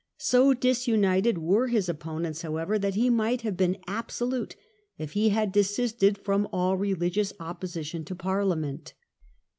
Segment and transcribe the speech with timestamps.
[0.17, 4.55] So disunited were his opponents, however, that he might have been absolute
[4.97, 8.95] if he had desisted from all religious opposition to Parliament.